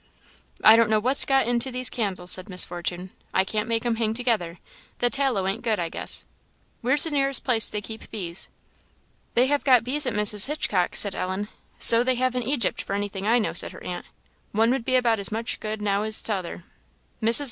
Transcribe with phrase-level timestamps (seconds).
[0.63, 3.11] "I don't know what's got into these candles," said Miss Fortune.
[3.35, 4.57] "I can't make 'em hang together;
[4.97, 6.25] the tallow ain't good, I guess.
[6.81, 8.49] Where's the nearest place they keep bees?"
[9.35, 10.47] "They have got bees at Mrs.
[10.47, 11.49] Hitchcock's," said Ellen.
[11.77, 14.07] "So they have in Egypt, for anything I know," said her aunt;
[14.53, 16.63] "one would be about as much good now as t'other.
[17.21, 17.39] Mrs.